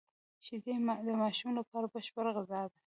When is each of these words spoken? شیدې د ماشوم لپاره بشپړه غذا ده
شیدې 0.45 0.73
د 1.07 1.09
ماشوم 1.21 1.51
لپاره 1.59 1.85
بشپړه 1.93 2.31
غذا 2.35 2.61
ده 2.71 2.77